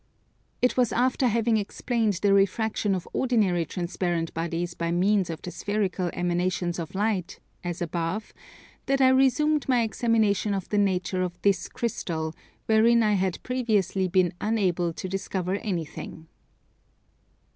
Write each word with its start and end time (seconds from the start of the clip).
It 0.63 0.75
was 0.77 0.91
after 0.91 1.27
having 1.27 1.57
explained 1.57 2.13
the 2.15 2.33
refraction 2.33 2.95
of 2.95 3.07
ordinary 3.13 3.65
transparent 3.65 4.33
bodies 4.33 4.73
by 4.73 4.89
means 4.89 5.29
of 5.29 5.43
the 5.43 5.51
spherical 5.51 6.09
emanations 6.13 6.79
of 6.79 6.95
light, 6.95 7.39
as 7.63 7.83
above, 7.83 8.33
that 8.87 8.99
I 8.99 9.09
resumed 9.09 9.69
my 9.69 9.83
examination 9.83 10.55
of 10.55 10.67
the 10.69 10.79
nature 10.79 11.21
of 11.21 11.39
this 11.43 11.69
Crystal, 11.69 12.33
wherein 12.65 13.03
I 13.03 13.13
had 13.13 13.43
previously 13.43 14.07
been 14.07 14.33
unable 14.41 14.91
to 14.91 15.07
discover 15.07 15.57
anything. 15.57 16.25